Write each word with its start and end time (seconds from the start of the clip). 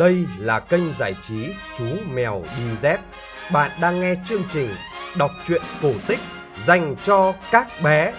Đây 0.00 0.26
là 0.38 0.60
kênh 0.60 0.92
giải 0.92 1.14
trí 1.22 1.46
Chú 1.78 1.84
Mèo 2.14 2.42
Đi 2.56 2.76
Dép. 2.76 3.00
Bạn 3.52 3.70
đang 3.80 4.00
nghe 4.00 4.14
chương 4.24 4.42
trình 4.50 4.68
đọc 5.18 5.30
truyện 5.44 5.62
cổ 5.82 5.92
tích 6.06 6.18
dành 6.62 6.96
cho 7.04 7.34
các 7.50 7.68
bé. 7.82 8.12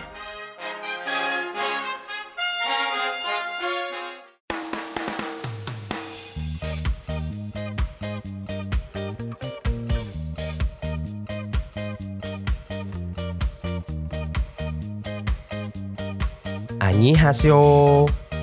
À 16.80 16.92
nhí 16.92 17.14
Hasio, 17.14 17.54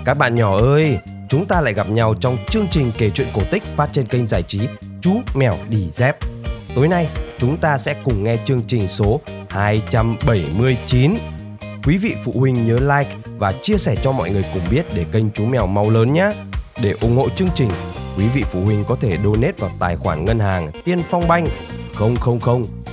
Các 0.04 0.18
bạn 0.18 0.34
nhỏ 0.34 0.58
ơi 0.58 0.98
Chúng 1.28 1.46
ta 1.46 1.60
lại 1.60 1.74
gặp 1.74 1.88
nhau 1.88 2.14
trong 2.20 2.36
chương 2.50 2.68
trình 2.70 2.92
kể 2.98 3.10
chuyện 3.10 3.28
cổ 3.34 3.42
tích 3.50 3.62
phát 3.62 3.88
trên 3.92 4.06
kênh 4.06 4.26
giải 4.26 4.42
trí 4.42 4.60
Chú 5.00 5.20
Mèo 5.34 5.54
Đi 5.68 5.88
Dép. 5.92 6.16
Tối 6.74 6.88
nay 6.88 7.08
chúng 7.38 7.56
ta 7.56 7.78
sẽ 7.78 7.94
cùng 8.04 8.24
nghe 8.24 8.36
chương 8.44 8.62
trình 8.66 8.88
số 8.88 9.20
279 9.48 11.14
Quý 11.84 11.96
vị 11.96 12.14
phụ 12.24 12.32
huynh 12.36 12.66
nhớ 12.66 12.78
like 12.78 13.16
và 13.38 13.52
chia 13.62 13.78
sẻ 13.78 13.96
cho 14.02 14.12
mọi 14.12 14.30
người 14.30 14.44
cùng 14.54 14.62
biết 14.70 14.86
để 14.94 15.04
kênh 15.12 15.30
Chú 15.30 15.44
Mèo 15.44 15.66
mau 15.66 15.90
lớn 15.90 16.12
nhé. 16.12 16.32
Để 16.82 16.94
ủng 17.00 17.16
hộ 17.16 17.28
chương 17.28 17.48
trình, 17.54 17.70
quý 18.18 18.24
vị 18.34 18.42
phụ 18.50 18.60
huynh 18.64 18.84
có 18.88 18.96
thể 19.00 19.18
donate 19.24 19.52
vào 19.58 19.70
tài 19.78 19.96
khoản 19.96 20.24
ngân 20.24 20.38
hàng 20.38 20.70
Tiên 20.84 20.98
Phong 21.10 21.28
Banh 21.28 21.46
000 21.98 22.14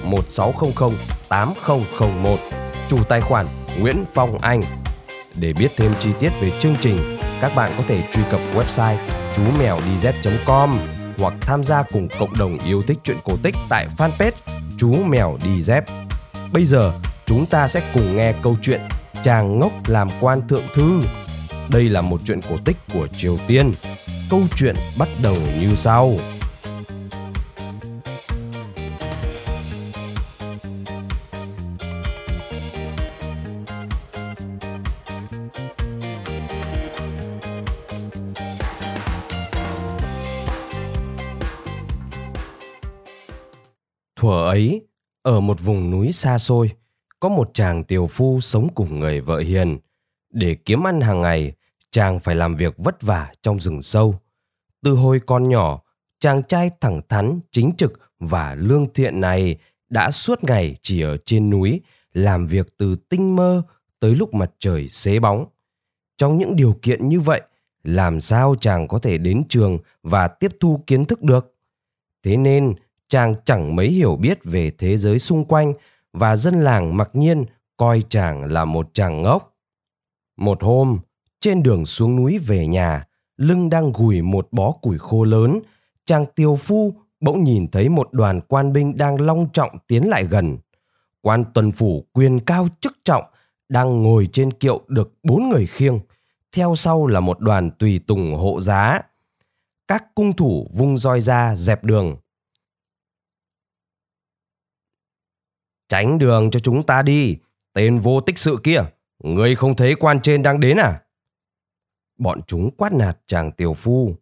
1600 0.04 0.92
8001 1.30 2.40
Chủ 2.90 3.04
tài 3.10 3.22
khoản 3.22 3.46
Nguyễn 3.80 4.04
Phong 4.14 4.38
Anh. 4.38 4.62
Để 5.36 5.54
biết 5.54 5.72
thêm 5.78 5.92
chi 6.00 6.10
tiết 6.20 6.30
về 6.42 6.52
chương 6.60 6.76
trình, 6.82 7.15
các 7.42 7.52
bạn 7.56 7.72
có 7.78 7.84
thể 7.88 8.04
truy 8.14 8.24
cập 8.32 8.40
website 8.56 8.98
chú 9.36 9.44
mèo 9.60 9.80
com 10.46 10.80
hoặc 11.18 11.34
tham 11.42 11.64
gia 11.64 11.84
cùng 11.84 12.08
cộng 12.20 12.38
đồng 12.38 12.60
yêu 12.60 12.84
thích 12.88 12.98
truyện 13.04 13.18
cổ 13.24 13.38
tích 13.44 13.56
tại 13.70 13.88
fanpage 13.98 14.32
chú 14.78 14.94
mèo 15.04 15.38
đi 15.44 15.62
dép. 15.62 15.84
Bây 16.54 16.66
giờ, 16.66 16.94
chúng 17.26 17.46
ta 17.46 17.68
sẽ 17.68 17.82
cùng 17.94 18.18
nghe 18.18 18.34
câu 18.44 18.56
chuyện 18.62 18.82
Chàng 19.26 19.60
ngốc 19.60 19.72
làm 19.88 20.10
quan 20.22 20.48
thượng 20.48 20.64
thư. 20.74 21.02
Đây 21.70 21.84
là 21.84 22.02
một 22.02 22.22
chuyện 22.26 22.42
cổ 22.42 22.58
tích 22.66 22.78
của 22.94 23.08
Triều 23.08 23.38
Tiên. 23.48 23.72
Câu 24.30 24.42
chuyện 24.56 24.76
bắt 24.98 25.08
đầu 25.22 25.38
như 25.62 25.76
sau. 25.76 26.12
Thuở 44.26 44.46
ấy, 44.46 44.82
ở 45.22 45.40
một 45.40 45.62
vùng 45.62 45.92
núi 45.92 46.12
xa 46.12 46.38
xôi, 46.38 46.72
có 47.20 47.30
một 47.30 47.52
chàng 47.54 47.84
tiều 47.84 48.08
phu 48.08 48.40
sống 48.42 48.68
cùng 48.76 49.00
người 49.00 49.22
vợ 49.22 49.40
hiền. 49.40 49.80
Để 50.34 50.56
kiếm 50.66 50.88
ăn 50.88 51.02
hàng 51.02 51.22
ngày, 51.22 51.54
chàng 51.92 52.20
phải 52.20 52.36
làm 52.36 52.56
việc 52.56 52.74
vất 52.78 53.02
vả 53.02 53.34
trong 53.42 53.60
rừng 53.60 53.82
sâu. 53.82 54.16
Từ 54.84 54.94
hồi 54.94 55.22
con 55.26 55.50
nhỏ, 55.50 55.82
chàng 56.20 56.44
trai 56.44 56.72
thẳng 56.82 57.02
thắn, 57.10 57.40
chính 57.52 57.72
trực 57.78 58.00
và 58.20 58.56
lương 58.56 58.94
thiện 58.94 59.22
này 59.22 59.58
đã 59.90 60.12
suốt 60.12 60.44
ngày 60.44 60.76
chỉ 60.82 61.02
ở 61.02 61.18
trên 61.26 61.50
núi 61.50 61.82
làm 62.14 62.48
việc 62.48 62.78
từ 62.78 62.96
tinh 62.96 63.36
mơ 63.36 63.64
tới 64.00 64.16
lúc 64.16 64.34
mặt 64.34 64.52
trời 64.60 64.88
xế 64.88 65.20
bóng. 65.20 65.46
Trong 66.18 66.38
những 66.38 66.56
điều 66.56 66.80
kiện 66.82 67.10
như 67.10 67.20
vậy, 67.20 67.42
làm 67.84 68.22
sao 68.22 68.56
chàng 68.62 68.88
có 68.88 69.00
thể 69.00 69.18
đến 69.18 69.44
trường 69.50 69.78
và 70.04 70.28
tiếp 70.28 70.52
thu 70.60 70.84
kiến 70.88 71.06
thức 71.06 71.22
được? 71.22 71.56
Thế 72.24 72.38
nên, 72.38 72.74
chàng 73.08 73.36
chẳng 73.46 73.76
mấy 73.76 73.88
hiểu 73.88 74.16
biết 74.16 74.40
về 74.44 74.72
thế 74.78 74.98
giới 74.98 75.20
xung 75.20 75.46
quanh 75.46 75.74
và 76.14 76.36
dân 76.36 76.64
làng 76.64 76.98
mặc 76.98 77.10
nhiên 77.14 77.46
coi 77.78 78.02
chàng 78.10 78.44
là 78.44 78.66
một 78.66 78.90
chàng 78.94 79.22
ngốc. 79.22 79.56
Một 80.38 80.64
hôm, 80.64 81.00
trên 81.40 81.64
đường 81.64 81.86
xuống 81.86 82.16
núi 82.16 82.38
về 82.38 82.68
nhà, 82.68 83.06
lưng 83.38 83.70
đang 83.70 83.92
gùi 83.94 84.22
một 84.22 84.48
bó 84.52 84.72
củi 84.72 84.98
khô 84.98 85.24
lớn, 85.24 85.60
chàng 86.06 86.26
Tiêu 86.36 86.56
phu 86.56 86.94
bỗng 87.20 87.44
nhìn 87.44 87.68
thấy 87.68 87.90
một 87.90 88.14
đoàn 88.14 88.42
quan 88.42 88.74
binh 88.74 88.98
đang 88.98 89.22
long 89.22 89.48
trọng 89.54 89.78
tiến 89.88 90.10
lại 90.10 90.24
gần. 90.24 90.58
Quan 91.22 91.44
tuần 91.54 91.72
phủ 91.72 92.06
quyền 92.14 92.40
cao 92.40 92.68
chức 92.80 92.98
trọng 93.04 93.24
đang 93.70 94.04
ngồi 94.04 94.28
trên 94.32 94.52
kiệu 94.52 94.82
được 94.88 95.14
bốn 95.24 95.50
người 95.50 95.68
khiêng, 95.68 96.00
theo 96.52 96.76
sau 96.76 97.08
là 97.08 97.20
một 97.20 97.40
đoàn 97.40 97.72
tùy 97.72 98.00
tùng 98.08 98.36
hộ 98.36 98.62
giá. 98.62 99.02
Các 99.88 100.16
cung 100.16 100.34
thủ 100.34 100.68
vung 100.74 100.98
roi 100.98 101.22
ra 101.22 101.56
dẹp 101.56 101.84
đường, 101.84 102.16
Tránh 105.90 106.18
đường 106.18 106.52
cho 106.52 106.60
chúng 106.60 106.84
ta 106.84 107.02
đi, 107.02 107.38
tên 107.74 108.00
vô 108.00 108.22
tích 108.22 108.40
sự 108.40 108.58
kia, 108.64 108.84
ngươi 109.24 109.56
không 109.56 109.76
thấy 109.76 109.96
quan 109.96 110.22
trên 110.22 110.44
đang 110.44 110.60
đến 110.60 110.78
à? 110.78 111.02
Bọn 112.18 112.40
chúng 112.48 112.72
quát 112.72 112.94
nạt 112.94 113.20
chàng 113.28 113.52
tiểu 113.52 113.74
phu. 113.74 114.16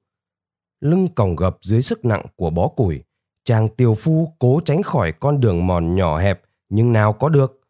Lưng 0.80 1.08
còng 1.16 1.36
gập 1.36 1.58
dưới 1.62 1.82
sức 1.82 2.06
nặng 2.06 2.26
của 2.36 2.50
bó 2.50 2.68
củi, 2.68 3.04
chàng 3.44 3.70
tiểu 3.70 3.96
phu 3.96 4.34
cố 4.40 4.62
tránh 4.66 4.84
khỏi 4.84 5.12
con 5.12 5.40
đường 5.40 5.68
mòn 5.68 5.96
nhỏ 5.96 6.20
hẹp 6.20 6.42
nhưng 6.70 6.94
nào 6.94 7.14
có 7.14 7.30
được. 7.30 7.62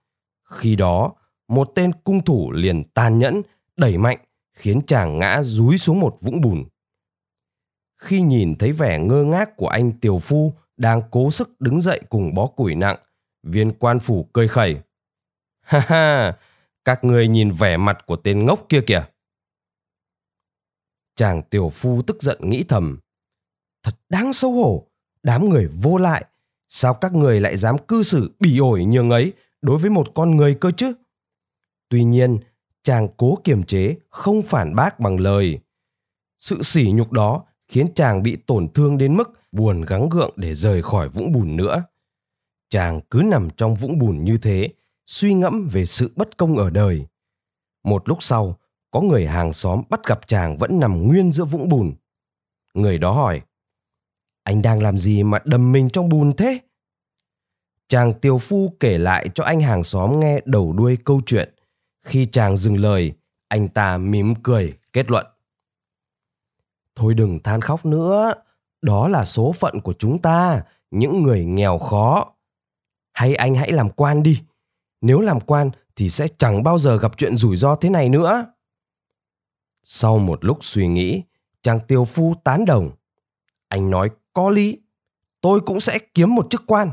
Khi 0.44 0.76
đó, 0.76 1.14
một 1.48 1.72
tên 1.76 1.92
cung 2.04 2.24
thủ 2.24 2.52
liền 2.52 2.84
tàn 2.84 3.20
nhẫn, 3.20 3.42
đẩy 3.78 3.98
mạnh, 3.98 4.18
khiến 4.54 4.82
chàng 4.88 5.20
ngã 5.20 5.44
rúi 5.44 5.78
xuống 5.78 6.00
một 6.00 6.18
vũng 6.22 6.42
bùn. 6.42 6.64
Khi 7.98 8.22
nhìn 8.22 8.56
thấy 8.56 8.72
vẻ 8.72 9.00
ngơ 9.00 9.24
ngác 9.24 9.58
của 9.58 9.68
anh 9.68 9.92
tiểu 9.92 10.20
phu 10.20 10.54
đang 10.78 11.02
cố 11.12 11.32
sức 11.32 11.62
đứng 11.62 11.82
dậy 11.82 12.02
cùng 12.10 12.34
bó 12.34 12.48
củi 12.48 12.76
nặng, 12.76 12.98
Viên 13.44 13.72
quan 13.72 14.00
phủ 14.00 14.30
cười 14.34 14.48
khẩy. 14.48 14.80
Ha 15.62 15.80
ha, 15.80 16.38
các 16.86 17.04
người 17.04 17.28
nhìn 17.28 17.52
vẻ 17.52 17.78
mặt 17.78 17.98
của 18.06 18.16
tên 18.16 18.46
ngốc 18.46 18.66
kia 18.70 18.82
kìa. 18.88 19.06
Chàng 21.16 21.42
tiểu 21.44 21.70
phu 21.70 22.02
tức 22.02 22.24
giận 22.24 22.38
nghĩ 22.42 22.64
thầm. 22.64 23.00
Thật 23.84 23.96
đáng 24.10 24.34
xấu 24.34 24.52
hổ, 24.52 24.88
đám 25.24 25.50
người 25.50 25.68
vô 25.68 25.98
lại. 25.98 26.26
Sao 26.70 26.94
các 26.94 27.14
người 27.14 27.40
lại 27.40 27.58
dám 27.58 27.78
cư 27.78 28.04
xử 28.04 28.32
bỉ 28.40 28.58
ổi 28.58 28.86
nhường 28.86 29.10
ấy 29.10 29.34
đối 29.62 29.78
với 29.78 29.90
một 29.90 30.08
con 30.16 30.38
người 30.38 30.58
cơ 30.62 30.72
chứ? 30.72 30.94
Tuy 31.90 32.04
nhiên, 32.04 32.40
chàng 32.84 33.08
cố 33.18 33.38
kiềm 33.44 33.64
chế, 33.64 33.96
không 34.10 34.42
phản 34.42 34.76
bác 34.76 35.00
bằng 35.00 35.20
lời. 35.20 35.60
Sự 36.40 36.62
sỉ 36.62 36.92
nhục 36.92 37.12
đó 37.12 37.46
khiến 37.68 37.88
chàng 37.96 38.24
bị 38.24 38.36
tổn 38.36 38.68
thương 38.74 38.98
đến 38.98 39.18
mức 39.18 39.32
buồn 39.52 39.82
gắng 39.82 40.10
gượng 40.10 40.34
để 40.36 40.56
rời 40.56 40.84
khỏi 40.84 41.10
vũng 41.10 41.32
bùn 41.32 41.56
nữa 41.56 41.84
chàng 42.74 43.02
cứ 43.10 43.22
nằm 43.26 43.50
trong 43.58 43.76
vũng 43.76 44.00
bùn 44.00 44.24
như 44.24 44.38
thế, 44.38 44.70
suy 45.06 45.34
ngẫm 45.34 45.68
về 45.72 45.86
sự 45.86 46.14
bất 46.16 46.38
công 46.38 46.58
ở 46.58 46.70
đời. 46.70 47.06
Một 47.84 48.10
lúc 48.10 48.24
sau, 48.24 48.60
có 48.92 49.02
người 49.02 49.28
hàng 49.28 49.54
xóm 49.54 49.82
bắt 49.90 50.00
gặp 50.06 50.28
chàng 50.28 50.58
vẫn 50.58 50.80
nằm 50.80 51.08
nguyên 51.08 51.32
giữa 51.32 51.46
vũng 51.46 51.70
bùn. 51.70 51.94
Người 52.74 52.98
đó 52.98 53.12
hỏi, 53.12 53.42
anh 54.44 54.62
đang 54.62 54.82
làm 54.82 54.98
gì 54.98 55.24
mà 55.24 55.40
đầm 55.46 55.72
mình 55.72 55.90
trong 55.90 56.10
bùn 56.10 56.34
thế? 56.36 56.60
Chàng 57.88 58.14
tiều 58.14 58.38
phu 58.38 58.74
kể 58.80 58.98
lại 58.98 59.30
cho 59.36 59.44
anh 59.44 59.62
hàng 59.62 59.84
xóm 59.84 60.20
nghe 60.20 60.40
đầu 60.46 60.74
đuôi 60.74 60.98
câu 61.04 61.22
chuyện. 61.26 61.54
Khi 62.06 62.26
chàng 62.26 62.58
dừng 62.58 62.78
lời, 62.78 63.14
anh 63.48 63.68
ta 63.68 63.98
mỉm 63.98 64.34
cười 64.44 64.74
kết 64.94 65.12
luận, 65.12 65.26
thôi 66.96 67.14
đừng 67.14 67.40
than 67.44 67.62
khóc 67.62 67.86
nữa, 67.86 68.34
đó 68.82 69.08
là 69.08 69.26
số 69.26 69.52
phận 69.52 69.82
của 69.82 69.94
chúng 70.00 70.22
ta, 70.22 70.62
những 70.92 71.24
người 71.24 71.46
nghèo 71.46 71.78
khó 71.78 72.33
hay 73.14 73.36
anh 73.36 73.56
hãy 73.56 73.72
làm 73.72 73.90
quan 73.90 74.24
đi. 74.24 74.42
Nếu 75.02 75.22
làm 75.22 75.40
quan 75.42 75.70
thì 75.96 76.10
sẽ 76.10 76.28
chẳng 76.38 76.64
bao 76.64 76.80
giờ 76.80 76.98
gặp 76.98 77.12
chuyện 77.18 77.38
rủi 77.38 77.58
ro 77.58 77.76
thế 77.76 77.90
này 77.90 78.10
nữa. 78.10 78.46
Sau 79.84 80.18
một 80.18 80.46
lúc 80.46 80.58
suy 80.62 80.88
nghĩ, 80.88 81.24
chàng 81.62 81.80
tiêu 81.88 82.06
phu 82.06 82.36
tán 82.44 82.66
đồng. 82.66 82.92
Anh 83.68 83.90
nói 83.90 84.10
có 84.34 84.50
lý, 84.50 84.82
tôi 85.42 85.60
cũng 85.60 85.80
sẽ 85.80 86.00
kiếm 86.14 86.36
một 86.36 86.48
chức 86.50 86.64
quan. 86.68 86.90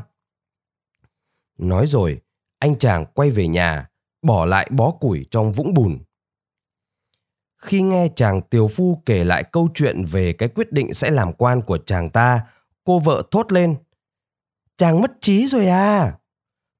Nói 1.57 1.87
rồi, 1.87 2.21
anh 2.59 2.77
chàng 2.77 3.05
quay 3.13 3.29
về 3.29 3.47
nhà, 3.47 3.89
bỏ 4.21 4.45
lại 4.45 4.69
bó 4.71 4.91
củi 4.91 5.25
trong 5.31 5.51
vũng 5.51 5.73
bùn. 5.73 5.99
Khi 7.57 7.81
nghe 7.81 8.07
chàng 8.15 8.41
tiều 8.41 8.67
phu 8.67 9.01
kể 9.05 9.23
lại 9.23 9.43
câu 9.43 9.69
chuyện 9.73 10.05
về 10.05 10.33
cái 10.33 10.49
quyết 10.49 10.71
định 10.71 10.93
sẽ 10.93 11.09
làm 11.11 11.33
quan 11.33 11.61
của 11.61 11.77
chàng 11.77 12.09
ta, 12.09 12.41
cô 12.83 12.99
vợ 12.99 13.23
thốt 13.31 13.51
lên 13.51 13.75
chàng 14.81 15.01
mất 15.01 15.21
trí 15.21 15.47
rồi 15.47 15.67
à. 15.67 16.17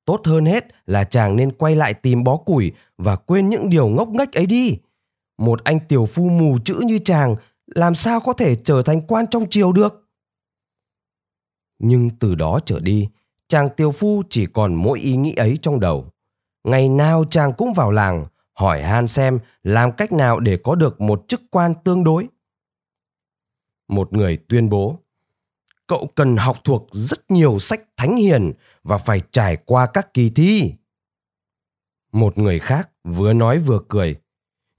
Tốt 0.06 0.22
hơn 0.26 0.46
hết 0.46 0.66
là 0.86 1.04
chàng 1.04 1.36
nên 1.36 1.52
quay 1.52 1.76
lại 1.76 1.94
tìm 1.94 2.24
bó 2.24 2.38
củi 2.38 2.72
và 2.98 3.16
quên 3.16 3.50
những 3.50 3.70
điều 3.70 3.88
ngốc 3.88 4.10
nghếch 4.10 4.34
ấy 4.34 4.46
đi. 4.46 4.78
Một 5.38 5.64
anh 5.64 5.80
tiểu 5.88 6.06
phu 6.06 6.30
mù 6.30 6.58
chữ 6.66 6.82
như 6.86 7.00
chàng, 7.00 7.36
làm 7.68 7.96
sao 7.96 8.20
có 8.20 8.34
thể 8.34 8.56
trở 8.56 8.82
thành 8.82 9.02
quan 9.02 9.26
trong 9.28 9.50
triều 9.50 9.72
được? 9.72 10.10
Nhưng 11.80 12.10
từ 12.20 12.36
đó 12.36 12.60
trở 12.66 12.80
đi, 12.80 13.10
chàng 13.48 13.70
tiểu 13.78 13.92
phu 13.92 14.24
chỉ 14.30 14.46
còn 14.46 14.76
mỗi 14.76 15.00
ý 15.00 15.16
nghĩ 15.16 15.34
ấy 15.34 15.58
trong 15.62 15.80
đầu. 15.80 16.06
Ngày 16.64 16.90
nào 16.90 17.24
chàng 17.32 17.54
cũng 17.58 17.74
vào 17.74 17.92
làng, 17.92 18.26
hỏi 18.54 18.82
han 18.82 19.08
xem 19.08 19.40
làm 19.64 19.92
cách 19.92 20.12
nào 20.12 20.40
để 20.40 20.58
có 20.64 20.76
được 20.76 21.02
một 21.02 21.24
chức 21.28 21.42
quan 21.52 21.74
tương 21.84 22.04
đối. 22.04 22.28
Một 23.88 24.14
người 24.14 24.38
tuyên 24.38 24.70
bố 24.70 25.00
cậu 25.92 26.10
cần 26.16 26.38
học 26.38 26.58
thuộc 26.64 26.88
rất 26.92 27.32
nhiều 27.32 27.60
sách 27.60 27.82
thánh 27.98 28.16
hiền 28.16 28.54
và 28.84 28.98
phải 28.98 29.22
trải 29.32 29.58
qua 29.66 29.86
các 29.86 30.14
kỳ 30.14 30.30
thi 30.30 30.74
một 32.12 32.38
người 32.38 32.60
khác 32.60 32.90
vừa 33.04 33.34
nói 33.34 33.60
vừa 33.60 33.80
cười 33.90 34.16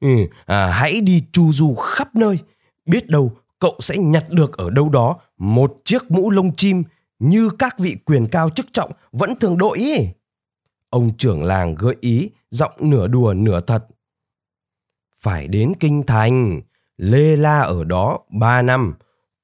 ừ, 0.00 0.08
à, 0.46 0.70
hãy 0.70 1.00
đi 1.00 1.24
chu 1.32 1.52
du 1.52 1.74
khắp 1.74 2.14
nơi 2.14 2.38
biết 2.86 3.08
đâu 3.08 3.32
cậu 3.58 3.76
sẽ 3.80 3.96
nhặt 3.96 4.24
được 4.30 4.56
ở 4.56 4.70
đâu 4.70 4.88
đó 4.88 5.16
một 5.38 5.76
chiếc 5.84 6.10
mũ 6.10 6.30
lông 6.30 6.56
chim 6.56 6.82
như 7.18 7.50
các 7.58 7.78
vị 7.78 7.96
quyền 8.04 8.26
cao 8.26 8.50
chức 8.50 8.66
trọng 8.72 8.92
vẫn 9.12 9.36
thường 9.40 9.58
đội 9.58 9.78
ý. 9.78 9.94
Ông 10.90 11.10
trưởng 11.18 11.42
làng 11.42 11.74
gợi 11.74 11.96
ý, 12.00 12.30
giọng 12.50 12.72
nửa 12.78 13.06
đùa 13.06 13.34
nửa 13.34 13.60
thật. 13.60 13.86
Phải 15.18 15.48
đến 15.48 15.72
kinh 15.80 16.02
thành, 16.06 16.60
lê 16.96 17.36
la 17.36 17.60
ở 17.60 17.84
đó 17.84 18.18
ba 18.30 18.62
năm, 18.62 18.94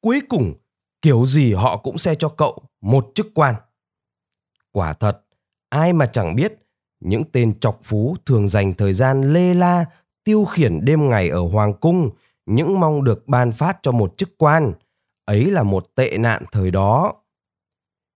cuối 0.00 0.20
cùng 0.28 0.54
kiểu 1.02 1.26
gì 1.26 1.52
họ 1.54 1.76
cũng 1.76 1.98
sẽ 1.98 2.14
cho 2.14 2.28
cậu 2.28 2.62
một 2.80 3.10
chức 3.14 3.26
quan. 3.34 3.54
Quả 4.72 4.92
thật, 4.92 5.24
ai 5.68 5.92
mà 5.92 6.06
chẳng 6.06 6.36
biết 6.36 6.52
những 7.00 7.24
tên 7.32 7.60
chọc 7.60 7.78
phú 7.82 8.16
thường 8.26 8.48
dành 8.48 8.74
thời 8.74 8.92
gian 8.92 9.32
lê 9.32 9.54
la 9.54 9.84
tiêu 10.24 10.44
khiển 10.44 10.84
đêm 10.84 11.08
ngày 11.08 11.28
ở 11.28 11.40
hoàng 11.40 11.74
cung 11.74 12.10
những 12.46 12.80
mong 12.80 13.04
được 13.04 13.28
ban 13.28 13.52
phát 13.52 13.78
cho 13.82 13.92
một 13.92 14.14
chức 14.16 14.38
quan. 14.38 14.72
Ấy 15.24 15.50
là 15.50 15.62
một 15.62 15.94
tệ 15.94 16.18
nạn 16.18 16.42
thời 16.52 16.70
đó. 16.70 17.14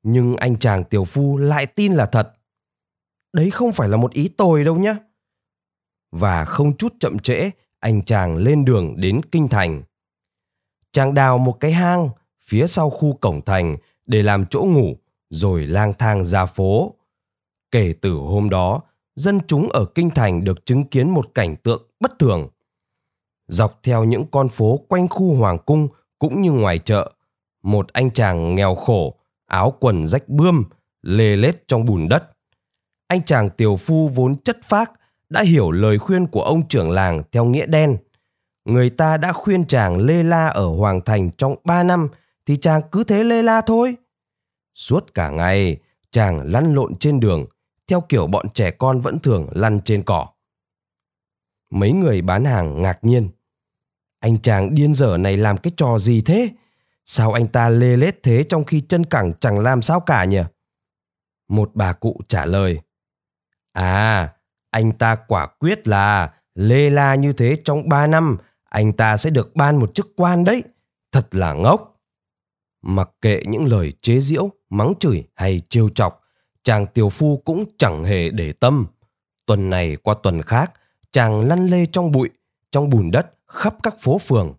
Nhưng 0.03 0.37
anh 0.37 0.59
chàng 0.59 0.85
tiểu 0.85 1.05
phu 1.05 1.39
lại 1.39 1.67
tin 1.67 1.93
là 1.93 2.07
thật. 2.07 2.33
Đấy 3.33 3.51
không 3.51 3.73
phải 3.73 3.89
là 3.89 3.97
một 3.97 4.13
ý 4.13 4.29
tồi 4.29 4.65
đâu 4.65 4.77
nhé 4.77 4.95
và 6.13 6.45
không 6.45 6.77
chút 6.77 6.95
chậm 7.01 7.19
trễ 7.19 7.51
anh 7.81 8.05
chàng 8.05 8.37
lên 8.37 8.65
đường 8.65 8.95
đến 8.97 9.21
kinh 9.33 9.49
thành. 9.49 9.83
Chàng 10.93 11.15
đào 11.15 11.39
một 11.39 11.61
cái 11.61 11.73
hang 11.73 12.09
phía 12.47 12.67
sau 12.67 12.91
khu 12.91 13.13
cổng 13.21 13.41
thành 13.43 13.77
để 14.07 14.23
làm 14.23 14.47
chỗ 14.47 14.63
ngủ 14.63 14.97
rồi 15.31 15.67
lang 15.67 15.93
thang 15.99 16.25
ra 16.25 16.47
phố. 16.47 16.95
Kể 17.71 17.95
từ 18.01 18.13
hôm 18.13 18.51
đó, 18.51 18.81
dân 19.17 19.41
chúng 19.47 19.69
ở 19.69 19.85
kinh 19.85 20.11
thành 20.11 20.45
được 20.45 20.67
chứng 20.67 20.85
kiến 20.85 21.11
một 21.11 21.35
cảnh 21.35 21.57
tượng 21.57 21.83
bất 22.01 22.19
thường. 22.19 22.49
Dọc 23.49 23.81
theo 23.83 24.05
những 24.05 24.25
con 24.31 24.49
phố 24.49 24.77
quanh 24.89 25.09
khu 25.09 25.35
hoàng 25.35 25.59
cung 25.59 25.89
cũng 26.19 26.43
như 26.43 26.53
ngoài 26.53 26.79
chợ, 26.79 27.13
một 27.63 27.93
anh 27.93 28.11
chàng 28.11 28.55
nghèo 28.55 28.75
khổ, 28.75 29.15
áo 29.47 29.75
quần 29.81 30.09
rách 30.09 30.29
bươm, 30.29 30.65
lê 31.03 31.37
lết 31.37 31.69
trong 31.69 31.85
bùn 31.85 32.09
đất. 32.09 32.25
Anh 33.09 33.23
chàng 33.23 33.51
tiểu 33.51 33.77
phu 33.77 34.09
vốn 34.09 34.35
chất 34.35 34.59
phác 34.65 34.91
đã 35.29 35.43
hiểu 35.43 35.71
lời 35.71 35.99
khuyên 35.99 36.27
của 36.27 36.43
ông 36.43 36.69
trưởng 36.69 36.91
làng 36.91 37.23
theo 37.33 37.45
nghĩa 37.45 37.67
đen. 37.67 37.97
Người 38.65 38.91
ta 38.91 39.17
đã 39.17 39.33
khuyên 39.33 39.65
chàng 39.65 39.99
lê 39.99 40.23
la 40.23 40.47
ở 40.47 40.67
hoàng 40.67 41.01
thành 41.01 41.31
trong 41.31 41.57
ba 41.65 41.83
năm 41.83 42.09
thì 42.47 42.57
chàng 42.57 42.83
cứ 42.93 43.05
thế 43.05 43.25
lê 43.25 43.43
la 43.43 43.61
thôi. 43.61 43.97
Suốt 44.75 45.15
cả 45.15 45.31
ngày, 45.31 45.77
chàng 46.11 46.41
lăn 46.53 46.75
lộn 46.75 46.99
trên 46.99 47.21
đường, 47.21 47.47
theo 47.87 48.01
kiểu 48.01 48.27
bọn 48.27 48.49
trẻ 48.55 48.71
con 48.71 49.01
vẫn 49.01 49.19
thường 49.19 49.49
lăn 49.53 49.81
trên 49.85 50.03
cỏ. 50.03 50.29
Mấy 51.71 51.93
người 51.93 52.23
bán 52.23 52.45
hàng 52.45 52.83
ngạc 52.83 52.99
nhiên. 53.03 53.31
Anh 54.21 54.39
chàng 54.39 54.75
điên 54.75 54.95
dở 54.95 55.17
này 55.17 55.37
làm 55.37 55.59
cái 55.59 55.73
trò 55.77 55.99
gì 55.99 56.21
thế? 56.21 56.49
Sao 57.07 57.33
anh 57.33 57.49
ta 57.49 57.69
lê 57.69 57.97
lết 57.97 58.23
thế 58.23 58.45
trong 58.49 58.65
khi 58.65 58.81
chân 58.81 59.05
cẳng 59.05 59.33
chẳng 59.41 59.59
làm 59.59 59.83
sao 59.83 60.01
cả 60.01 60.25
nhỉ? 60.25 60.43
Một 61.49 61.71
bà 61.75 61.93
cụ 61.93 62.21
trả 62.29 62.47
lời. 62.47 62.81
À 63.73 64.33
anh 64.71 64.93
ta 64.93 65.15
quả 65.15 65.47
quyết 65.47 65.89
là 65.89 66.33
lê 66.55 66.91
la 66.91 67.15
như 67.15 67.33
thế 67.33 67.57
trong 67.65 67.89
ba 67.89 68.07
năm, 68.07 68.39
anh 68.65 68.93
ta 68.93 69.17
sẽ 69.17 69.31
được 69.31 69.57
ban 69.57 69.77
một 69.77 69.95
chức 69.95 70.07
quan 70.17 70.45
đấy. 70.45 70.63
Thật 71.13 71.35
là 71.35 71.53
ngốc 71.53 71.92
mặc 72.83 73.11
kệ 73.21 73.43
những 73.47 73.67
lời 73.67 73.93
chế 74.03 74.21
giễu, 74.21 74.51
mắng 74.71 74.93
chửi 75.01 75.25
hay 75.35 75.61
trêu 75.69 75.89
chọc, 75.89 76.23
chàng 76.65 76.87
tiều 76.87 77.09
phu 77.09 77.43
cũng 77.45 77.65
chẳng 77.79 78.05
hề 78.05 78.31
để 78.31 78.53
tâm. 78.53 78.87
Tuần 79.47 79.71
này 79.71 79.97
qua 79.97 80.15
tuần 80.23 80.43
khác, 80.43 80.73
chàng 81.13 81.49
lăn 81.49 81.67
lê 81.67 81.87
trong 81.87 82.13
bụi, 82.13 82.31
trong 82.71 82.91
bùn 82.91 83.11
đất, 83.11 83.27
khắp 83.47 83.75
các 83.83 83.95
phố 84.01 84.19
phường. 84.19 84.55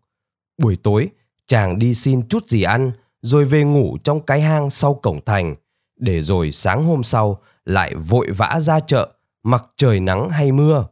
Buổi 0.58 0.76
tối, 0.76 1.10
chàng 1.48 1.80
đi 1.80 1.94
xin 1.94 2.28
chút 2.28 2.48
gì 2.48 2.64
ăn, 2.64 2.92
rồi 3.22 3.46
về 3.46 3.64
ngủ 3.64 3.98
trong 4.04 4.20
cái 4.26 4.42
hang 4.42 4.70
sau 4.70 4.94
cổng 4.94 5.26
thành, 5.26 5.56
để 5.96 6.22
rồi 6.22 6.52
sáng 6.52 6.84
hôm 6.86 7.04
sau 7.04 7.42
lại 7.66 7.96
vội 7.96 8.32
vã 8.32 8.60
ra 8.60 8.80
chợ, 8.80 9.10
mặc 9.44 9.66
trời 9.78 10.00
nắng 10.00 10.30
hay 10.30 10.52
mưa. 10.52 10.88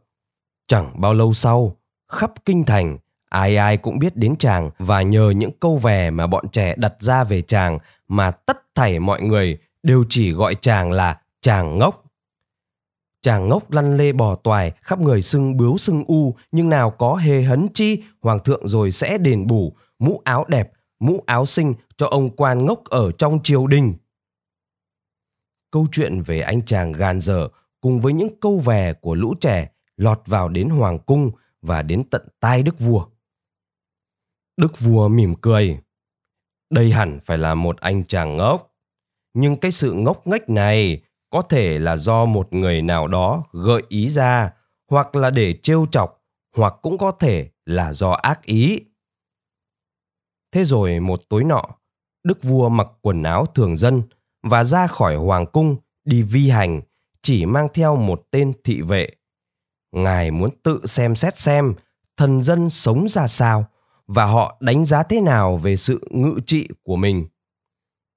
Chẳng 0.66 1.00
bao 1.00 1.14
lâu 1.14 1.32
sau, 1.32 1.76
khắp 2.08 2.32
kinh 2.44 2.64
thành 2.64 2.98
ai 3.32 3.56
ai 3.56 3.76
cũng 3.76 3.98
biết 3.98 4.16
đến 4.16 4.36
chàng 4.36 4.70
và 4.78 5.02
nhờ 5.02 5.30
những 5.30 5.50
câu 5.60 5.76
về 5.76 6.10
mà 6.10 6.26
bọn 6.26 6.48
trẻ 6.48 6.74
đặt 6.76 6.94
ra 7.00 7.24
về 7.24 7.42
chàng 7.42 7.78
mà 8.08 8.30
tất 8.30 8.74
thảy 8.74 8.98
mọi 8.98 9.22
người 9.22 9.58
đều 9.82 10.04
chỉ 10.08 10.32
gọi 10.32 10.54
chàng 10.54 10.92
là 10.92 11.20
chàng 11.40 11.78
ngốc. 11.78 12.04
Chàng 13.22 13.48
ngốc 13.48 13.70
lăn 13.70 13.96
lê 13.96 14.12
bò 14.12 14.34
toài 14.34 14.72
khắp 14.82 15.00
người 15.00 15.22
sưng 15.22 15.56
bướu 15.56 15.78
sưng 15.78 16.04
u, 16.06 16.34
nhưng 16.52 16.68
nào 16.68 16.90
có 16.90 17.14
hề 17.14 17.42
hấn 17.42 17.68
chi, 17.74 18.02
hoàng 18.20 18.38
thượng 18.38 18.68
rồi 18.68 18.90
sẽ 18.90 19.18
đền 19.18 19.46
bù, 19.46 19.72
mũ 19.98 20.20
áo 20.24 20.44
đẹp, 20.48 20.72
mũ 21.00 21.22
áo 21.26 21.46
xinh 21.46 21.74
cho 21.96 22.06
ông 22.06 22.30
quan 22.30 22.64
ngốc 22.64 22.84
ở 22.84 23.12
trong 23.12 23.42
triều 23.42 23.66
đình. 23.66 23.94
Câu 25.70 25.86
chuyện 25.92 26.22
về 26.22 26.40
anh 26.40 26.62
chàng 26.62 26.92
gàn 26.92 27.20
dở 27.20 27.48
cùng 27.80 28.00
với 28.00 28.12
những 28.12 28.40
câu 28.40 28.58
về 28.58 28.92
của 29.00 29.14
lũ 29.14 29.34
trẻ 29.40 29.68
lọt 29.96 30.20
vào 30.26 30.48
đến 30.48 30.68
hoàng 30.68 30.98
cung 30.98 31.30
và 31.62 31.82
đến 31.82 32.04
tận 32.10 32.22
tai 32.40 32.62
đức 32.62 32.78
vua 32.78 33.06
đức 34.56 34.78
vua 34.78 35.08
mỉm 35.08 35.34
cười. 35.34 35.78
Đây 36.70 36.92
hẳn 36.92 37.20
phải 37.24 37.38
là 37.38 37.54
một 37.54 37.80
anh 37.80 38.04
chàng 38.04 38.36
ngốc. 38.36 38.74
Nhưng 39.34 39.56
cái 39.56 39.70
sự 39.70 39.92
ngốc 39.92 40.26
nghếch 40.26 40.48
này 40.48 41.02
có 41.30 41.42
thể 41.42 41.78
là 41.78 41.96
do 41.96 42.24
một 42.24 42.52
người 42.52 42.82
nào 42.82 43.08
đó 43.08 43.44
gợi 43.52 43.82
ý 43.88 44.08
ra, 44.08 44.50
hoặc 44.90 45.16
là 45.16 45.30
để 45.30 45.54
trêu 45.62 45.86
chọc, 45.90 46.24
hoặc 46.56 46.74
cũng 46.82 46.98
có 46.98 47.10
thể 47.10 47.50
là 47.66 47.92
do 47.92 48.10
ác 48.10 48.42
ý. 48.42 48.80
Thế 50.52 50.64
rồi 50.64 51.00
một 51.00 51.20
tối 51.28 51.44
nọ, 51.44 51.62
đức 52.24 52.42
vua 52.42 52.68
mặc 52.68 52.88
quần 53.00 53.22
áo 53.22 53.46
thường 53.46 53.76
dân 53.76 54.02
và 54.42 54.64
ra 54.64 54.86
khỏi 54.86 55.16
hoàng 55.16 55.46
cung 55.46 55.76
đi 56.04 56.22
vi 56.22 56.50
hành, 56.50 56.80
chỉ 57.22 57.46
mang 57.46 57.68
theo 57.74 57.96
một 57.96 58.22
tên 58.30 58.52
thị 58.64 58.82
vệ. 58.82 59.08
Ngài 59.92 60.30
muốn 60.30 60.50
tự 60.62 60.80
xem 60.84 61.16
xét 61.16 61.38
xem 61.38 61.74
thần 62.16 62.42
dân 62.42 62.70
sống 62.70 63.08
ra 63.08 63.26
sao 63.26 63.66
và 64.06 64.24
họ 64.24 64.56
đánh 64.60 64.84
giá 64.84 65.02
thế 65.02 65.20
nào 65.20 65.56
về 65.56 65.76
sự 65.76 66.08
ngự 66.10 66.40
trị 66.46 66.68
của 66.82 66.96
mình 66.96 67.26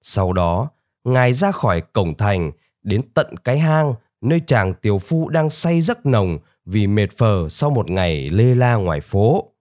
sau 0.08 0.34
đó, 0.34 0.70
ngài 1.04 1.34
ra 1.34 1.52
khỏi 1.52 1.82
cổng 1.82 2.18
thành, 2.18 2.52
đến 2.84 3.02
tận 3.14 3.38
cái 3.44 3.60
hang 3.60 3.94
nơi 4.22 4.42
chàng 4.48 4.74
tiểu 4.74 5.00
phu 5.00 5.30
đang 5.30 5.50
say 5.50 5.82
giấc 5.82 6.06
nồng 6.06 6.40
vì 6.66 6.88
mệt 6.88 7.08
phờ 7.18 7.50
sau 7.50 7.70
một 7.70 7.90
ngày 7.90 8.30
lê 8.30 8.56
la 8.56 8.76
ngoài 8.76 9.02
phố. 9.02 9.52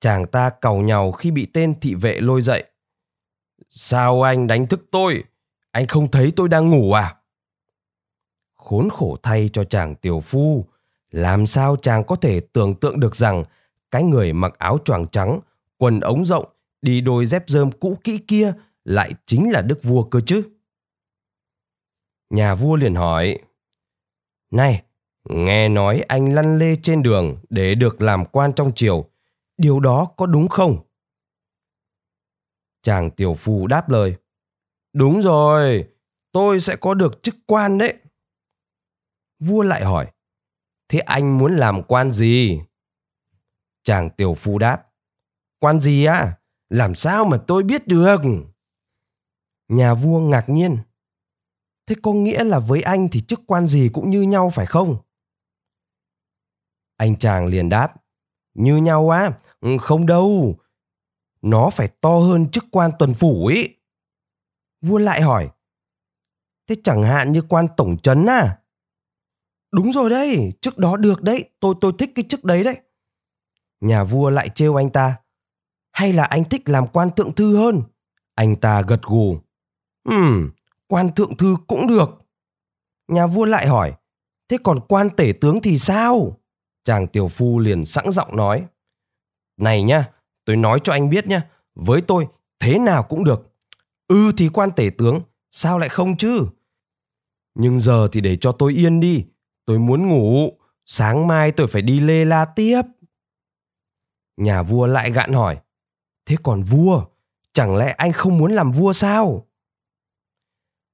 Chàng 0.00 0.26
ta 0.26 0.50
cầu 0.50 0.82
nhau 0.82 1.12
khi 1.12 1.30
bị 1.30 1.46
tên 1.46 1.80
thị 1.80 1.94
vệ 1.94 2.20
lôi 2.20 2.42
dậy. 2.42 2.64
Sao 3.68 4.22
anh 4.22 4.46
đánh 4.46 4.66
thức 4.66 4.86
tôi? 4.90 5.24
Anh 5.70 5.86
không 5.86 6.10
thấy 6.10 6.32
tôi 6.36 6.48
đang 6.48 6.70
ngủ 6.70 6.92
à? 6.92 7.16
Khốn 8.54 8.88
khổ 8.90 9.16
thay 9.22 9.48
cho 9.52 9.64
chàng 9.64 9.94
tiểu 9.94 10.20
phu. 10.20 10.64
Làm 11.10 11.46
sao 11.46 11.76
chàng 11.76 12.04
có 12.04 12.16
thể 12.16 12.40
tưởng 12.40 12.74
tượng 12.74 13.00
được 13.00 13.16
rằng 13.16 13.44
cái 13.92 14.02
người 14.02 14.32
mặc 14.32 14.58
áo 14.58 14.78
choàng 14.84 15.06
trắng, 15.12 15.40
quần 15.78 16.00
ống 16.00 16.26
rộng, 16.26 16.44
đi 16.82 17.00
đôi 17.00 17.26
dép 17.26 17.44
rơm 17.46 17.72
cũ 17.72 17.98
kỹ 18.04 18.18
kia 18.28 18.52
lại 18.84 19.14
chính 19.26 19.52
là 19.52 19.62
đức 19.62 19.82
vua 19.82 20.02
cơ 20.04 20.20
chứ? 20.20 20.42
nhà 22.32 22.54
vua 22.54 22.76
liền 22.76 22.94
hỏi 22.94 23.38
này 24.50 24.82
nghe 25.28 25.68
nói 25.68 26.04
anh 26.08 26.34
lăn 26.34 26.58
lê 26.58 26.76
trên 26.82 27.02
đường 27.02 27.38
để 27.50 27.74
được 27.74 28.02
làm 28.02 28.24
quan 28.24 28.52
trong 28.52 28.72
triều 28.74 29.10
điều 29.56 29.80
đó 29.80 30.12
có 30.16 30.26
đúng 30.26 30.48
không? 30.48 30.78
Chàng 32.82 33.10
tiểu 33.10 33.34
phu 33.34 33.66
đáp 33.66 33.88
lời 33.88 34.16
đúng 34.92 35.22
rồi 35.22 35.88
tôi 36.32 36.60
sẽ 36.60 36.76
có 36.76 36.94
được 36.94 37.22
chức 37.22 37.34
quan 37.46 37.78
đấy. 37.78 37.94
Vua 39.38 39.62
lại 39.62 39.84
hỏi 39.84 40.10
thế 40.88 40.98
anh 40.98 41.38
muốn 41.38 41.56
làm 41.56 41.82
quan 41.82 42.10
gì? 42.10 42.60
Chàng 43.82 44.10
tiểu 44.10 44.34
phu 44.34 44.58
đáp 44.58 44.86
quan 45.58 45.80
gì 45.80 46.04
á 46.04 46.38
làm 46.68 46.94
sao 46.94 47.24
mà 47.24 47.36
tôi 47.46 47.62
biết 47.62 47.86
được 47.86 48.20
nhà 49.68 49.94
vua 49.94 50.20
ngạc 50.20 50.48
nhiên 50.48 50.78
Thế 51.86 51.96
có 52.02 52.12
nghĩa 52.12 52.44
là 52.44 52.58
với 52.58 52.82
anh 52.82 53.08
thì 53.12 53.20
chức 53.20 53.40
quan 53.46 53.66
gì 53.66 53.90
cũng 53.92 54.10
như 54.10 54.22
nhau 54.22 54.50
phải 54.50 54.66
không? 54.66 54.96
Anh 56.96 57.18
chàng 57.18 57.46
liền 57.46 57.68
đáp, 57.68 57.94
như 58.54 58.76
nhau 58.76 59.10
á, 59.10 59.38
không 59.80 60.06
đâu. 60.06 60.58
Nó 61.42 61.70
phải 61.70 61.88
to 61.88 62.10
hơn 62.10 62.50
chức 62.50 62.64
quan 62.70 62.90
tuần 62.98 63.14
phủ 63.14 63.46
ấy. 63.46 63.76
Vua 64.84 64.98
lại 64.98 65.22
hỏi, 65.22 65.50
thế 66.68 66.76
chẳng 66.84 67.02
hạn 67.02 67.32
như 67.32 67.42
quan 67.48 67.66
tổng 67.76 67.96
trấn 67.98 68.26
à? 68.26 68.58
Đúng 69.72 69.92
rồi 69.92 70.10
đấy, 70.10 70.52
chức 70.60 70.78
đó 70.78 70.96
được 70.96 71.22
đấy, 71.22 71.50
tôi 71.60 71.74
tôi 71.80 71.92
thích 71.98 72.10
cái 72.14 72.24
chức 72.28 72.44
đấy 72.44 72.64
đấy. 72.64 72.80
Nhà 73.82 74.04
vua 74.04 74.30
lại 74.30 74.48
trêu 74.54 74.80
anh 74.80 74.90
ta. 74.90 75.16
hay 75.92 76.12
là 76.12 76.24
anh 76.24 76.44
thích 76.44 76.68
làm 76.68 76.86
quan 76.86 77.10
thượng 77.10 77.32
thư 77.32 77.56
hơn? 77.56 77.82
Anh 78.34 78.56
ta 78.56 78.82
gật 78.82 79.02
gù. 79.02 79.38
Ừm, 80.08 80.50
quan 80.86 81.14
thượng 81.14 81.36
thư 81.36 81.56
cũng 81.66 81.86
được. 81.86 82.10
Nhà 83.08 83.26
vua 83.26 83.44
lại 83.44 83.66
hỏi, 83.66 83.92
thế 84.48 84.58
còn 84.64 84.80
quan 84.88 85.10
tể 85.10 85.32
tướng 85.40 85.60
thì 85.62 85.78
sao? 85.78 86.40
Chàng 86.84 87.06
tiểu 87.06 87.28
phu 87.28 87.58
liền 87.58 87.84
sẵn 87.84 88.10
giọng 88.10 88.36
nói. 88.36 88.66
Này 89.60 89.82
nhá, 89.82 90.04
tôi 90.44 90.56
nói 90.56 90.78
cho 90.84 90.92
anh 90.92 91.08
biết 91.08 91.26
nhá, 91.26 91.42
với 91.74 92.00
tôi 92.00 92.28
thế 92.60 92.78
nào 92.78 93.02
cũng 93.02 93.24
được. 93.24 93.54
Ừ 94.08 94.32
thì 94.36 94.48
quan 94.48 94.70
tể 94.76 94.90
tướng, 94.98 95.20
sao 95.50 95.78
lại 95.78 95.88
không 95.88 96.16
chứ? 96.16 96.46
Nhưng 97.54 97.80
giờ 97.80 98.08
thì 98.12 98.20
để 98.20 98.36
cho 98.36 98.52
tôi 98.52 98.72
yên 98.72 99.00
đi, 99.00 99.26
tôi 99.64 99.78
muốn 99.78 100.08
ngủ, 100.08 100.52
sáng 100.86 101.26
mai 101.26 101.52
tôi 101.52 101.66
phải 101.66 101.82
đi 101.82 102.00
lê 102.00 102.24
la 102.24 102.44
tiếp. 102.44 102.82
Nhà 104.36 104.62
vua 104.62 104.86
lại 104.86 105.12
gạn 105.12 105.32
hỏi, 105.32 105.58
thế 106.26 106.36
còn 106.42 106.62
vua, 106.62 107.04
chẳng 107.52 107.76
lẽ 107.76 107.94
anh 107.98 108.12
không 108.12 108.38
muốn 108.38 108.52
làm 108.52 108.70
vua 108.70 108.92
sao? 108.92 109.46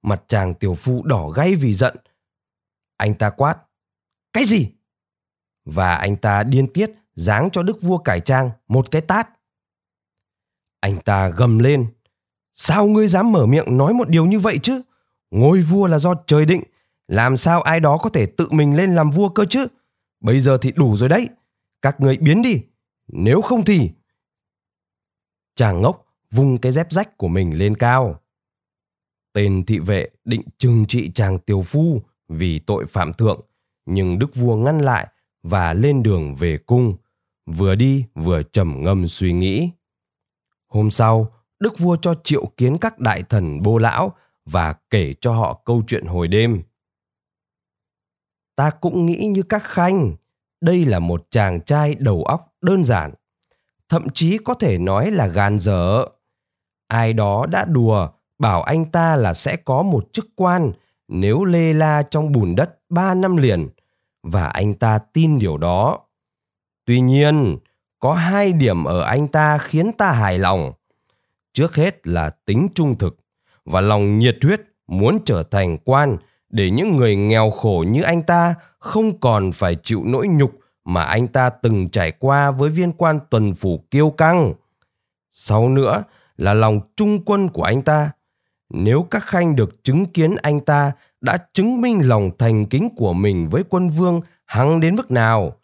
Mặt 0.02 0.22
chàng 0.28 0.54
tiểu 0.54 0.74
phu 0.74 1.02
đỏ 1.02 1.28
gay 1.28 1.54
vì 1.54 1.74
giận. 1.74 1.96
Anh 2.96 3.14
ta 3.14 3.30
quát, 3.30 3.58
cái 4.32 4.44
gì? 4.44 4.70
Và 5.64 5.94
anh 5.94 6.16
ta 6.16 6.42
điên 6.42 6.72
tiết 6.72 6.90
giáng 7.14 7.48
cho 7.52 7.62
đức 7.62 7.82
vua 7.82 7.98
cải 7.98 8.20
trang 8.20 8.50
một 8.68 8.90
cái 8.90 9.02
tát. 9.02 9.28
Anh 10.80 10.96
ta 11.04 11.28
gầm 11.28 11.58
lên, 11.58 11.86
sao 12.54 12.86
ngươi 12.86 13.08
dám 13.08 13.32
mở 13.32 13.46
miệng 13.46 13.76
nói 13.76 13.92
một 13.94 14.08
điều 14.08 14.26
như 14.26 14.38
vậy 14.38 14.58
chứ? 14.62 14.82
Ngôi 15.30 15.62
vua 15.62 15.86
là 15.86 15.98
do 15.98 16.14
trời 16.26 16.46
định, 16.46 16.62
làm 17.08 17.36
sao 17.36 17.62
ai 17.62 17.80
đó 17.80 17.98
có 17.98 18.10
thể 18.10 18.26
tự 18.26 18.48
mình 18.50 18.76
lên 18.76 18.94
làm 18.94 19.10
vua 19.10 19.28
cơ 19.28 19.44
chứ? 19.44 19.66
Bây 20.20 20.40
giờ 20.40 20.58
thì 20.60 20.72
đủ 20.72 20.96
rồi 20.96 21.08
đấy, 21.08 21.28
các 21.82 22.00
người 22.00 22.16
biến 22.16 22.42
đi, 22.42 22.60
nếu 23.08 23.42
không 23.42 23.64
thì... 23.64 23.90
Chàng 25.54 25.82
ngốc 25.82 26.06
vung 26.30 26.58
cái 26.58 26.72
dép 26.72 26.92
rách 26.92 27.16
của 27.16 27.28
mình 27.28 27.58
lên 27.58 27.74
cao. 27.74 28.20
Tên 29.32 29.64
thị 29.66 29.78
vệ 29.78 30.08
định 30.24 30.42
trừng 30.58 30.84
trị 30.88 31.10
chàng 31.14 31.38
tiểu 31.38 31.62
phu 31.62 32.02
vì 32.28 32.58
tội 32.58 32.86
phạm 32.86 33.12
thượng, 33.12 33.40
nhưng 33.86 34.18
đức 34.18 34.34
vua 34.34 34.56
ngăn 34.56 34.80
lại 34.80 35.08
và 35.42 35.72
lên 35.72 36.02
đường 36.02 36.34
về 36.34 36.58
cung, 36.66 36.96
vừa 37.46 37.74
đi 37.74 38.04
vừa 38.14 38.42
trầm 38.42 38.84
ngâm 38.84 39.08
suy 39.08 39.32
nghĩ. 39.32 39.70
Hôm 40.66 40.90
sau, 40.90 41.32
đức 41.60 41.78
vua 41.78 41.96
cho 41.96 42.14
triệu 42.24 42.46
kiến 42.56 42.76
các 42.80 42.98
đại 42.98 43.22
thần 43.22 43.62
bô 43.62 43.78
lão 43.78 44.12
và 44.44 44.72
kể 44.90 45.14
cho 45.20 45.32
họ 45.32 45.62
câu 45.64 45.82
chuyện 45.86 46.06
hồi 46.06 46.28
đêm. 46.28 46.62
Ta 48.56 48.70
cũng 48.70 49.06
nghĩ 49.06 49.26
như 49.26 49.42
các 49.42 49.62
khanh, 49.64 50.16
đây 50.60 50.84
là 50.84 50.98
một 50.98 51.26
chàng 51.30 51.60
trai 51.60 51.94
đầu 51.94 52.24
óc 52.24 52.47
đơn 52.60 52.84
giản, 52.84 53.14
thậm 53.88 54.06
chí 54.14 54.38
có 54.38 54.54
thể 54.54 54.78
nói 54.78 55.10
là 55.10 55.26
gan 55.26 55.58
dở. 55.58 56.04
Ai 56.88 57.12
đó 57.12 57.46
đã 57.46 57.64
đùa 57.64 58.08
bảo 58.38 58.62
anh 58.62 58.84
ta 58.84 59.16
là 59.16 59.34
sẽ 59.34 59.56
có 59.56 59.82
một 59.82 60.12
chức 60.12 60.26
quan 60.36 60.72
nếu 61.08 61.44
lê 61.44 61.72
la 61.72 62.02
trong 62.02 62.32
bùn 62.32 62.54
đất 62.54 62.70
ba 62.88 63.14
năm 63.14 63.36
liền, 63.36 63.68
và 64.22 64.46
anh 64.46 64.74
ta 64.74 64.98
tin 64.98 65.38
điều 65.38 65.56
đó. 65.56 65.98
Tuy 66.84 67.00
nhiên, 67.00 67.58
có 67.98 68.14
hai 68.14 68.52
điểm 68.52 68.84
ở 68.84 69.02
anh 69.02 69.28
ta 69.28 69.58
khiến 69.58 69.92
ta 69.98 70.12
hài 70.12 70.38
lòng. 70.38 70.72
Trước 71.52 71.74
hết 71.74 72.06
là 72.06 72.30
tính 72.30 72.68
trung 72.74 72.98
thực 72.98 73.16
và 73.64 73.80
lòng 73.80 74.18
nhiệt 74.18 74.38
huyết 74.42 74.60
muốn 74.86 75.18
trở 75.24 75.42
thành 75.42 75.78
quan 75.78 76.16
để 76.48 76.70
những 76.70 76.96
người 76.96 77.16
nghèo 77.16 77.50
khổ 77.50 77.84
như 77.88 78.02
anh 78.02 78.22
ta 78.22 78.54
không 78.78 79.20
còn 79.20 79.52
phải 79.52 79.76
chịu 79.82 80.02
nỗi 80.04 80.28
nhục 80.28 80.52
mà 80.88 81.02
anh 81.02 81.26
ta 81.26 81.50
từng 81.50 81.88
trải 81.88 82.12
qua 82.12 82.50
với 82.50 82.70
viên 82.70 82.92
quan 82.92 83.18
tuần 83.30 83.54
phủ 83.54 83.84
kiêu 83.90 84.10
căng. 84.10 84.54
Sau 85.32 85.68
nữa 85.68 86.04
là 86.36 86.54
lòng 86.54 86.80
trung 86.96 87.24
quân 87.24 87.48
của 87.48 87.62
anh 87.62 87.82
ta. 87.82 88.10
Nếu 88.68 89.06
các 89.10 89.26
khanh 89.26 89.56
được 89.56 89.84
chứng 89.84 90.06
kiến 90.06 90.36
anh 90.42 90.60
ta 90.60 90.92
đã 91.20 91.46
chứng 91.52 91.80
minh 91.80 92.08
lòng 92.08 92.30
thành 92.38 92.66
kính 92.66 92.88
của 92.96 93.12
mình 93.12 93.48
với 93.48 93.62
quân 93.68 93.88
vương 93.88 94.20
hăng 94.44 94.80
đến 94.80 94.96
mức 94.96 95.10
nào. 95.10 95.56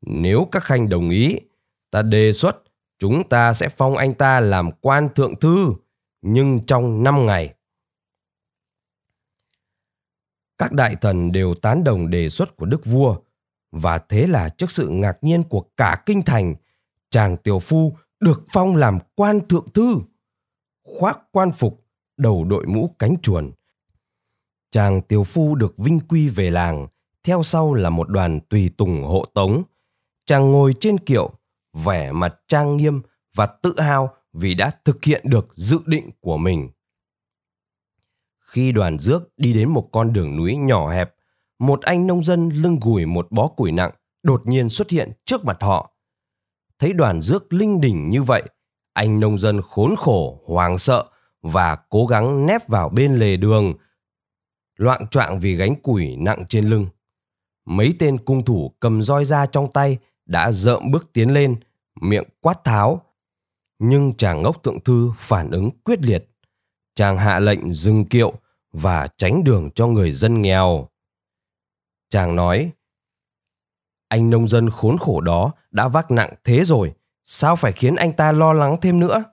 Nếu 0.00 0.48
các 0.52 0.64
khanh 0.64 0.88
đồng 0.88 1.10
ý, 1.10 1.40
ta 1.90 2.02
đề 2.02 2.32
xuất 2.32 2.62
chúng 2.98 3.28
ta 3.28 3.52
sẽ 3.52 3.68
phong 3.68 3.96
anh 3.96 4.14
ta 4.14 4.40
làm 4.40 4.70
quan 4.80 5.08
thượng 5.14 5.36
thư, 5.36 5.72
nhưng 6.22 6.66
trong 6.66 7.04
năm 7.04 7.26
ngày. 7.26 7.54
Các 10.58 10.72
đại 10.72 10.96
thần 11.00 11.32
đều 11.32 11.54
tán 11.54 11.84
đồng 11.84 12.10
đề 12.10 12.28
xuất 12.28 12.56
của 12.56 12.66
đức 12.66 12.84
vua, 12.84 13.16
và 13.70 13.98
thế 13.98 14.26
là 14.26 14.48
trước 14.48 14.70
sự 14.70 14.88
ngạc 14.88 15.18
nhiên 15.22 15.42
của 15.42 15.64
cả 15.76 16.02
kinh 16.06 16.22
thành, 16.22 16.54
chàng 17.10 17.36
tiểu 17.36 17.58
phu 17.58 17.96
được 18.20 18.44
phong 18.50 18.76
làm 18.76 18.98
quan 19.14 19.40
thượng 19.48 19.70
thư. 19.74 19.98
Khoác 20.82 21.18
quan 21.32 21.52
phục, 21.52 21.86
đầu 22.16 22.44
đội 22.44 22.66
mũ 22.66 22.94
cánh 22.98 23.14
chuồn. 23.22 23.52
Chàng 24.70 25.02
tiểu 25.02 25.24
phu 25.24 25.54
được 25.54 25.78
vinh 25.78 26.00
quy 26.08 26.28
về 26.28 26.50
làng, 26.50 26.86
theo 27.24 27.42
sau 27.42 27.74
là 27.74 27.90
một 27.90 28.08
đoàn 28.08 28.40
tùy 28.48 28.70
tùng 28.76 29.04
hộ 29.04 29.24
tống. 29.34 29.62
Chàng 30.26 30.52
ngồi 30.52 30.74
trên 30.80 30.98
kiệu, 30.98 31.30
vẻ 31.72 32.12
mặt 32.12 32.40
trang 32.48 32.76
nghiêm 32.76 33.02
và 33.34 33.46
tự 33.46 33.80
hào 33.80 34.14
vì 34.32 34.54
đã 34.54 34.70
thực 34.84 35.04
hiện 35.04 35.22
được 35.24 35.48
dự 35.54 35.78
định 35.86 36.10
của 36.20 36.36
mình. 36.36 36.70
Khi 38.38 38.72
đoàn 38.72 38.98
rước 38.98 39.28
đi 39.36 39.52
đến 39.52 39.68
một 39.68 39.88
con 39.92 40.12
đường 40.12 40.36
núi 40.36 40.56
nhỏ 40.56 40.90
hẹp, 40.90 41.14
một 41.58 41.82
anh 41.82 42.06
nông 42.06 42.22
dân 42.24 42.48
lưng 42.48 42.78
gùi 42.80 43.06
một 43.06 43.26
bó 43.30 43.48
củi 43.48 43.72
nặng 43.72 43.90
đột 44.22 44.46
nhiên 44.46 44.68
xuất 44.68 44.90
hiện 44.90 45.12
trước 45.24 45.44
mặt 45.44 45.56
họ. 45.60 45.92
Thấy 46.78 46.92
đoàn 46.92 47.22
rước 47.22 47.52
linh 47.52 47.80
đình 47.80 48.10
như 48.10 48.22
vậy, 48.22 48.42
anh 48.92 49.20
nông 49.20 49.38
dân 49.38 49.62
khốn 49.62 49.94
khổ, 49.98 50.40
hoang 50.46 50.78
sợ 50.78 51.04
và 51.42 51.76
cố 51.88 52.06
gắng 52.06 52.46
nép 52.46 52.68
vào 52.68 52.88
bên 52.88 53.16
lề 53.16 53.36
đường, 53.36 53.74
loạn 54.76 55.06
choạng 55.10 55.40
vì 55.40 55.54
gánh 55.54 55.76
củi 55.76 56.16
nặng 56.16 56.44
trên 56.48 56.64
lưng 56.64 56.86
mấy 57.68 57.94
tên 57.98 58.18
cung 58.18 58.44
thủ 58.44 58.72
cầm 58.80 59.02
roi 59.02 59.24
ra 59.24 59.46
trong 59.46 59.72
tay 59.72 59.98
đã 60.26 60.52
rợm 60.52 60.90
bước 60.90 61.12
tiến 61.12 61.30
lên, 61.30 61.56
miệng 62.00 62.24
quát 62.40 62.64
tháo. 62.64 63.02
Nhưng 63.78 64.14
chàng 64.14 64.42
ngốc 64.42 64.62
thượng 64.62 64.80
thư 64.80 65.12
phản 65.18 65.50
ứng 65.50 65.70
quyết 65.84 65.98
liệt. 66.02 66.28
Chàng 66.94 67.18
hạ 67.18 67.38
lệnh 67.38 67.72
dừng 67.72 68.04
kiệu 68.04 68.32
và 68.72 69.08
tránh 69.16 69.44
đường 69.44 69.70
cho 69.74 69.86
người 69.86 70.12
dân 70.12 70.42
nghèo. 70.42 70.88
Chàng 72.08 72.36
nói, 72.36 72.72
anh 74.08 74.30
nông 74.30 74.48
dân 74.48 74.70
khốn 74.70 74.98
khổ 74.98 75.20
đó 75.20 75.52
đã 75.70 75.88
vác 75.88 76.10
nặng 76.10 76.34
thế 76.44 76.64
rồi, 76.64 76.94
sao 77.24 77.56
phải 77.56 77.72
khiến 77.72 77.96
anh 77.96 78.12
ta 78.12 78.32
lo 78.32 78.52
lắng 78.52 78.76
thêm 78.82 79.00
nữa? 79.00 79.24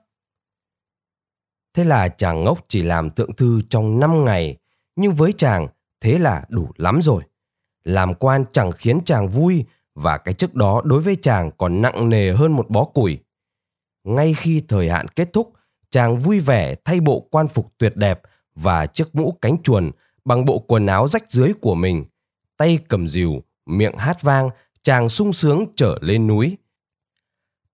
Thế 1.74 1.84
là 1.84 2.08
chàng 2.08 2.44
ngốc 2.44 2.64
chỉ 2.68 2.82
làm 2.82 3.10
thượng 3.10 3.32
thư 3.32 3.60
trong 3.70 4.00
5 4.00 4.24
ngày, 4.24 4.56
nhưng 4.96 5.14
với 5.14 5.32
chàng 5.32 5.68
thế 6.00 6.18
là 6.18 6.44
đủ 6.48 6.70
lắm 6.76 7.02
rồi 7.02 7.22
làm 7.86 8.14
quan 8.14 8.44
chẳng 8.52 8.72
khiến 8.72 9.00
chàng 9.04 9.28
vui 9.28 9.64
và 9.94 10.18
cái 10.18 10.34
chức 10.34 10.54
đó 10.54 10.82
đối 10.84 11.00
với 11.00 11.16
chàng 11.22 11.50
còn 11.58 11.82
nặng 11.82 12.08
nề 12.08 12.32
hơn 12.32 12.52
một 12.52 12.70
bó 12.70 12.84
củi. 12.84 13.18
Ngay 14.04 14.34
khi 14.34 14.62
thời 14.68 14.90
hạn 14.90 15.08
kết 15.08 15.32
thúc, 15.32 15.52
chàng 15.90 16.18
vui 16.18 16.40
vẻ 16.40 16.74
thay 16.84 17.00
bộ 17.00 17.28
quan 17.30 17.48
phục 17.48 17.72
tuyệt 17.78 17.96
đẹp 17.96 18.20
và 18.54 18.86
chiếc 18.86 19.14
mũ 19.14 19.34
cánh 19.40 19.62
chuồn 19.62 19.90
bằng 20.24 20.44
bộ 20.44 20.58
quần 20.58 20.86
áo 20.86 21.08
rách 21.08 21.30
dưới 21.30 21.52
của 21.60 21.74
mình. 21.74 22.04
Tay 22.56 22.78
cầm 22.88 23.08
rìu, 23.08 23.42
miệng 23.66 23.96
hát 23.98 24.22
vang, 24.22 24.50
chàng 24.82 25.08
sung 25.08 25.32
sướng 25.32 25.66
trở 25.76 25.98
lên 26.00 26.26
núi. 26.26 26.56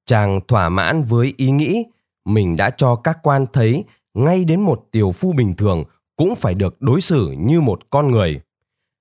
Chàng 0.06 0.40
thỏa 0.48 0.68
mãn 0.68 1.02
với 1.02 1.34
ý 1.36 1.50
nghĩ 1.50 1.84
mình 2.24 2.56
đã 2.56 2.70
cho 2.70 2.96
các 2.96 3.18
quan 3.22 3.46
thấy 3.52 3.84
ngay 4.14 4.44
đến 4.44 4.60
một 4.60 4.84
tiểu 4.90 5.12
phu 5.12 5.32
bình 5.32 5.54
thường 5.56 5.84
cũng 6.16 6.34
phải 6.34 6.54
được 6.54 6.76
đối 6.80 7.00
xử 7.00 7.34
như 7.38 7.60
một 7.60 7.80
con 7.90 8.10
người 8.10 8.40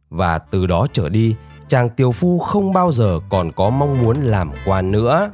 và 0.09 0.37
từ 0.37 0.67
đó 0.67 0.87
trở 0.93 1.09
đi 1.09 1.35
chàng 1.67 1.89
tiểu 1.89 2.11
phu 2.11 2.39
không 2.39 2.73
bao 2.73 2.91
giờ 2.91 3.19
còn 3.29 3.51
có 3.51 3.69
mong 3.69 4.03
muốn 4.03 4.21
làm 4.21 4.51
quan 4.65 4.91
nữa 4.91 5.31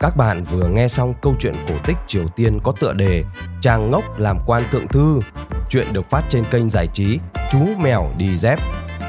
Các 0.00 0.16
bạn 0.16 0.44
vừa 0.50 0.68
nghe 0.68 0.88
xong 0.88 1.14
câu 1.22 1.34
chuyện 1.40 1.54
cổ 1.68 1.74
tích 1.84 1.96
Triều 2.06 2.28
Tiên 2.28 2.58
có 2.62 2.72
tựa 2.72 2.92
đề 2.92 3.24
Chàng 3.60 3.90
ngốc 3.90 4.18
làm 4.18 4.38
quan 4.46 4.62
thượng 4.70 4.88
thư. 4.88 5.20
Chuyện 5.74 5.92
được 5.92 6.10
phát 6.10 6.24
trên 6.28 6.44
kênh 6.44 6.70
giải 6.70 6.88
trí 6.92 7.18
Chú 7.50 7.58
Mèo 7.78 8.12
Đi 8.16 8.36
Dép. 8.36 8.58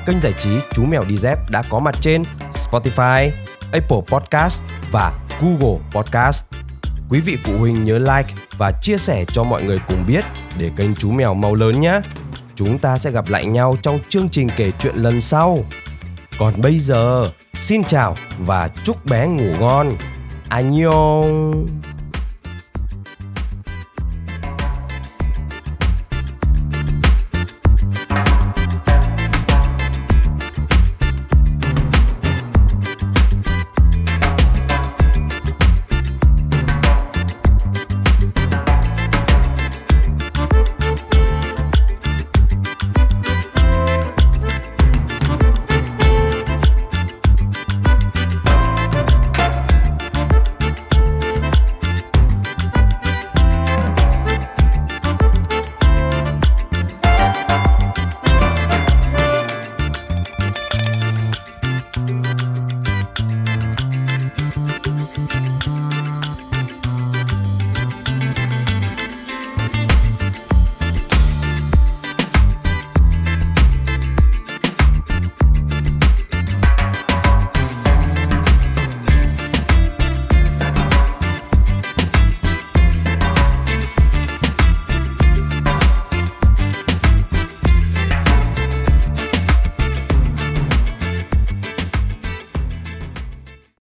Kênh 0.06 0.22
giải 0.22 0.34
trí 0.38 0.50
Chú 0.72 0.86
Mèo 0.86 1.04
Đi 1.04 1.18
Dép 1.18 1.38
đã 1.50 1.64
có 1.70 1.80
mặt 1.80 1.96
trên 2.02 2.24
Spotify, 2.52 3.32
Apple 3.72 3.98
Podcast 4.08 4.64
và 4.92 5.14
Google 5.42 5.80
Podcast. 5.92 6.46
Quý 7.10 7.20
vị 7.20 7.38
phụ 7.44 7.58
huynh 7.58 7.86
nhớ 7.86 8.00
like 8.00 8.34
và 8.58 8.72
chia 8.82 8.98
sẻ 8.98 9.26
cho 9.28 9.44
mọi 9.44 9.64
người 9.64 9.80
cùng 9.88 10.06
biết 10.08 10.26
để 10.58 10.72
kênh 10.76 10.96
chú 10.96 11.12
mèo 11.12 11.34
mau 11.34 11.56
lớn 11.56 11.82
nhé. 11.82 12.00
Chúng 12.56 12.78
ta 12.78 12.98
sẽ 12.98 13.12
gặp 13.12 13.30
lại 13.30 13.46
nhau 13.46 13.78
trong 13.82 14.00
chương 14.10 14.30
trình 14.30 14.50
kể 14.58 14.72
chuyện 14.80 14.96
lần 14.96 15.22
sau. 15.22 15.60
Còn 16.40 16.54
bây 16.62 16.80
giờ, 16.80 17.30
xin 17.54 17.84
chào 17.84 18.16
và 18.40 18.68
chúc 18.84 19.06
bé 19.06 19.28
ngủ 19.28 19.54
ngon. 19.60 19.96
Annyeong! 20.50 21.66